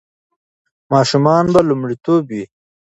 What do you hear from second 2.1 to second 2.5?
وي.